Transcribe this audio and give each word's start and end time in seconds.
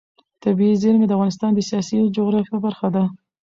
طبیعي 0.43 0.75
زیرمې 0.81 1.05
د 1.07 1.11
افغانستان 1.15 1.51
د 1.53 1.59
سیاسي 1.69 1.97
جغرافیه 2.15 2.57
برخه 2.65 2.87
ده. 2.95 3.03